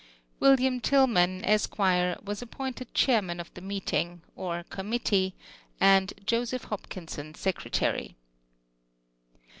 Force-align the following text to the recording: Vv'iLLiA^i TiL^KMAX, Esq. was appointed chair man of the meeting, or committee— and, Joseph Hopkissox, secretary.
Vv'iLLiA^i 0.41 0.81
TiL^KMAX, 0.81 1.41
Esq. 1.45 1.77
was 2.25 2.41
appointed 2.41 2.91
chair 2.95 3.21
man 3.21 3.39
of 3.39 3.53
the 3.53 3.61
meeting, 3.61 4.23
or 4.35 4.63
committee— 4.63 5.35
and, 5.79 6.13
Joseph 6.25 6.69
Hopkissox, 6.69 7.37
secretary. 7.37 8.15